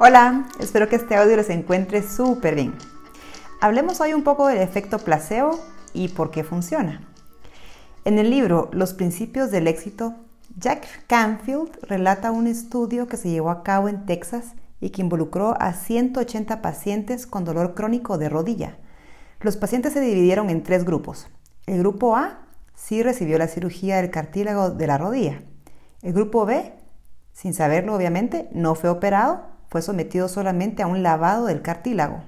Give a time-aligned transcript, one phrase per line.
[0.00, 2.72] Hola, espero que este audio les encuentre súper bien.
[3.60, 5.58] Hablemos hoy un poco del efecto placebo
[5.92, 7.00] y por qué funciona.
[8.04, 10.14] En el libro Los principios del éxito,
[10.56, 15.60] Jack Canfield relata un estudio que se llevó a cabo en Texas y que involucró
[15.60, 18.76] a 180 pacientes con dolor crónico de rodilla.
[19.40, 21.26] Los pacientes se dividieron en tres grupos.
[21.66, 22.46] El grupo A
[22.76, 25.42] sí recibió la cirugía del cartílago de la rodilla.
[26.02, 26.72] El grupo B,
[27.32, 32.22] sin saberlo obviamente, no fue operado fue sometido solamente a un lavado del cartílago.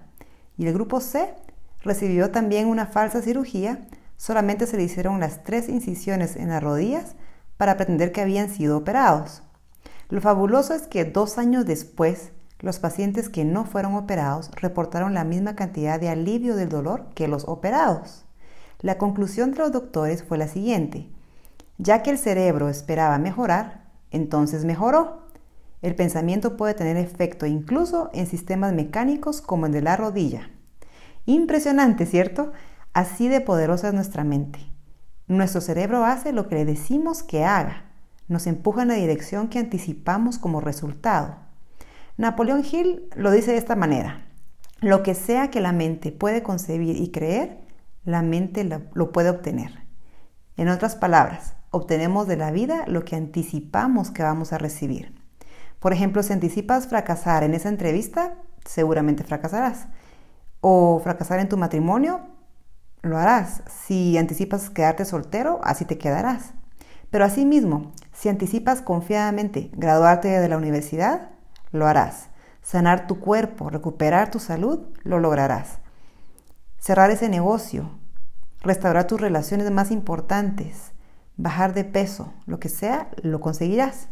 [0.57, 1.35] Y el grupo C
[1.83, 7.15] recibió también una falsa cirugía, solamente se le hicieron las tres incisiones en las rodillas
[7.57, 9.43] para pretender que habían sido operados.
[10.09, 15.25] Lo fabuloso es que dos años después, los pacientes que no fueron operados reportaron la
[15.25, 18.25] misma cantidad de alivio del dolor que los operados.
[18.81, 21.11] La conclusión de los doctores fue la siguiente.
[21.79, 25.20] Ya que el cerebro esperaba mejorar, entonces mejoró.
[25.83, 30.51] El pensamiento puede tener efecto incluso en sistemas mecánicos como el de la rodilla.
[31.25, 32.53] Impresionante, ¿cierto?
[32.93, 34.61] Así de poderosa es nuestra mente.
[35.27, 37.85] Nuestro cerebro hace lo que le decimos que haga.
[38.29, 41.37] Nos empuja en la dirección que anticipamos como resultado.
[42.17, 44.27] Napoleón Hill lo dice de esta manera.
[44.81, 47.59] Lo que sea que la mente puede concebir y creer,
[48.05, 49.87] la mente lo puede obtener.
[50.57, 55.20] En otras palabras, obtenemos de la vida lo que anticipamos que vamos a recibir.
[55.81, 59.89] Por ejemplo, si anticipas fracasar en esa entrevista, seguramente fracasarás.
[60.61, 62.21] O fracasar en tu matrimonio,
[63.03, 63.63] lo harás.
[63.67, 66.53] Si anticipas quedarte soltero, así te quedarás.
[67.11, 71.31] Pero asimismo, si anticipas confiadamente graduarte de la universidad,
[71.73, 72.29] lo harás.
[72.63, 75.79] Sanar tu cuerpo, recuperar tu salud, lo lograrás.
[76.79, 77.91] Cerrar ese negocio,
[78.61, 80.93] restaurar tus relaciones más importantes,
[81.37, 84.09] bajar de peso, lo que sea, lo conseguirás.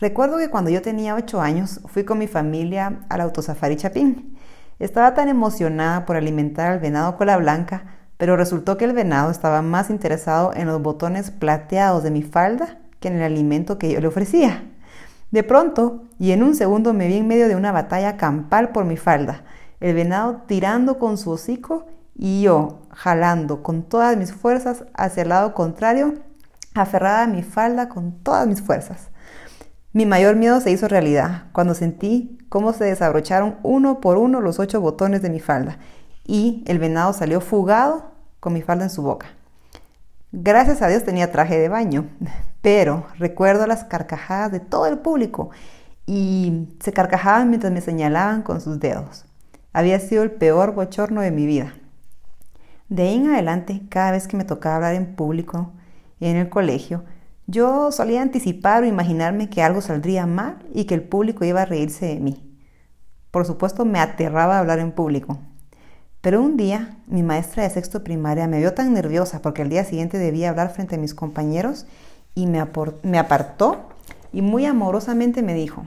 [0.00, 4.36] Recuerdo que cuando yo tenía 8 años fui con mi familia al autosafari Chapín.
[4.80, 7.84] Estaba tan emocionada por alimentar al venado cola blanca,
[8.16, 12.78] pero resultó que el venado estaba más interesado en los botones plateados de mi falda
[12.98, 14.64] que en el alimento que yo le ofrecía.
[15.30, 18.84] De pronto, y en un segundo me vi en medio de una batalla campal por
[18.84, 19.44] mi falda,
[19.78, 25.28] el venado tirando con su hocico y yo jalando con todas mis fuerzas hacia el
[25.28, 26.14] lado contrario,
[26.74, 29.13] aferrada a mi falda con todas mis fuerzas.
[29.94, 34.58] Mi mayor miedo se hizo realidad cuando sentí cómo se desabrocharon uno por uno los
[34.58, 35.78] ocho botones de mi falda
[36.26, 38.10] y el venado salió fugado
[38.40, 39.28] con mi falda en su boca.
[40.32, 42.08] Gracias a Dios tenía traje de baño,
[42.60, 45.50] pero recuerdo las carcajadas de todo el público
[46.06, 49.26] y se carcajaban mientras me señalaban con sus dedos.
[49.72, 51.72] Había sido el peor bochorno de mi vida.
[52.88, 55.70] De ahí en adelante, cada vez que me tocaba hablar en público
[56.18, 57.04] en el colegio,
[57.46, 61.66] yo solía anticipar o imaginarme que algo saldría mal y que el público iba a
[61.66, 62.58] reírse de mí.
[63.30, 65.38] Por supuesto, me aterraba hablar en público.
[66.20, 69.84] Pero un día, mi maestra de sexto primaria me vio tan nerviosa porque el día
[69.84, 71.84] siguiente debía hablar frente a mis compañeros
[72.34, 72.64] y me,
[73.02, 73.88] me apartó
[74.32, 75.84] y muy amorosamente me dijo,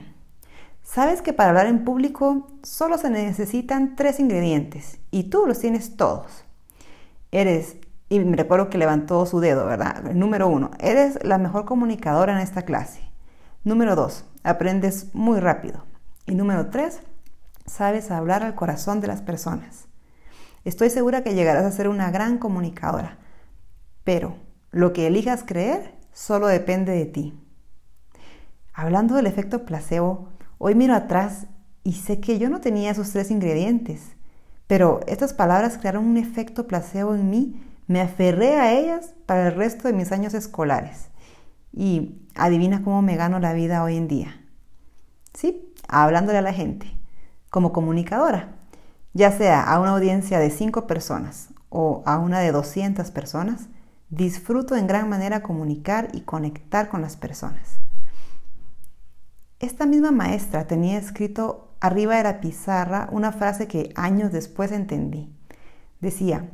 [0.84, 5.96] sabes que para hablar en público solo se necesitan tres ingredientes y tú los tienes
[5.96, 6.44] todos.
[7.32, 7.76] Eres
[8.08, 10.02] y me recuerdo que levantó su dedo, ¿verdad?
[10.14, 13.02] Número uno, eres la mejor comunicadora en esta clase.
[13.64, 15.84] Número dos, aprendes muy rápido.
[16.26, 17.00] Y número tres,
[17.66, 19.88] sabes hablar al corazón de las personas.
[20.64, 23.18] Estoy segura que llegarás a ser una gran comunicadora,
[24.04, 24.36] pero
[24.70, 27.38] lo que elijas creer solo depende de ti.
[28.72, 31.46] Hablando del efecto placebo, hoy miro atrás
[31.84, 34.16] y sé que yo no tenía esos tres ingredientes,
[34.66, 39.54] pero estas palabras crearon un efecto placebo en mí me aferré a ellas para el
[39.54, 41.08] resto de mis años escolares.
[41.72, 44.44] Y adivina cómo me gano la vida hoy en día.
[45.34, 46.86] Sí, hablándole a la gente,
[47.50, 48.56] como comunicadora,
[49.14, 53.68] ya sea a una audiencia de 5 personas o a una de 200 personas,
[54.10, 57.80] disfruto en gran manera comunicar y conectar con las personas.
[59.60, 65.34] Esta misma maestra tenía escrito arriba de la pizarra una frase que años después entendí.
[66.00, 66.50] Decía,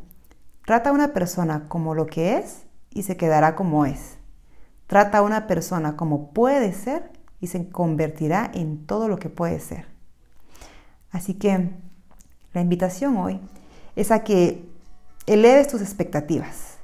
[0.65, 4.17] Trata a una persona como lo que es y se quedará como es.
[4.87, 9.61] Trata a una persona como puede ser y se convertirá en todo lo que puede
[9.61, 9.87] ser.
[11.11, 11.71] Así que
[12.55, 13.41] la invitación hoy
[13.95, 14.67] es a que
[15.27, 16.79] eleves tus expectativas,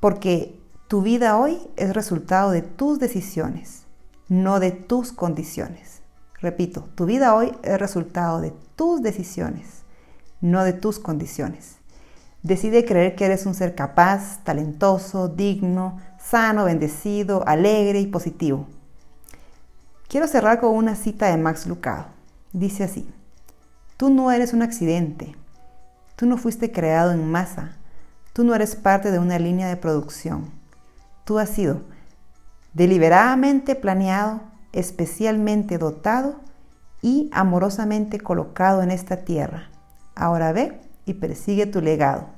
[0.00, 0.58] porque
[0.88, 3.84] tu vida hoy es resultado de tus decisiones,
[4.28, 6.02] no de tus condiciones.
[6.40, 9.82] Repito, tu vida hoy es resultado de tus decisiones,
[10.40, 11.77] no de tus condiciones.
[12.42, 18.66] Decide creer que eres un ser capaz, talentoso, digno, sano, bendecido, alegre y positivo.
[20.08, 22.06] Quiero cerrar con una cita de Max Lucado.
[22.52, 23.08] Dice así,
[23.96, 25.36] tú no eres un accidente,
[26.16, 27.76] tú no fuiste creado en masa,
[28.32, 30.50] tú no eres parte de una línea de producción,
[31.24, 31.82] tú has sido
[32.72, 34.40] deliberadamente planeado,
[34.72, 36.40] especialmente dotado
[37.02, 39.70] y amorosamente colocado en esta tierra.
[40.14, 42.28] Ahora ve y persigue tu legado.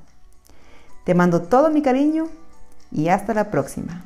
[1.05, 2.27] Te mando todo mi cariño
[2.91, 4.05] y hasta la próxima.